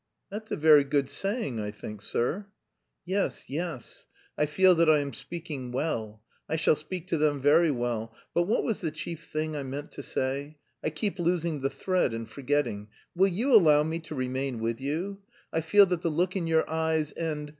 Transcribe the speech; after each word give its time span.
"That's 0.31 0.49
a 0.49 0.55
very 0.55 0.83
good 0.83 1.11
saying, 1.11 1.59
I 1.59 1.69
think, 1.69 2.01
sir." 2.01 2.47
"Yes, 3.05 3.47
yes.... 3.51 4.07
I 4.35 4.47
feel 4.47 4.73
that 4.73 4.89
I 4.89 4.97
am 4.97 5.13
speaking 5.13 5.71
well. 5.71 6.23
I 6.49 6.55
shall 6.55 6.73
speak 6.73 7.05
to 7.09 7.19
them 7.19 7.39
very 7.39 7.69
well, 7.69 8.11
but 8.33 8.47
what 8.47 8.63
was 8.63 8.81
the 8.81 8.89
chief 8.89 9.29
thing 9.29 9.55
I 9.55 9.61
meant 9.61 9.91
to 9.91 10.01
say? 10.01 10.57
I 10.83 10.89
keep 10.89 11.19
losing 11.19 11.61
the 11.61 11.69
thread 11.69 12.15
and 12.15 12.27
forgetting.... 12.27 12.87
Will 13.15 13.27
you 13.27 13.53
allow 13.53 13.83
me 13.83 13.99
to 13.99 14.15
remain 14.15 14.59
with 14.59 14.81
you? 14.81 15.21
I 15.53 15.61
feel 15.61 15.85
that 15.85 16.01
the 16.01 16.09
look 16.09 16.35
in 16.35 16.47
your 16.47 16.67
eyes 16.67 17.11
and... 17.11 17.49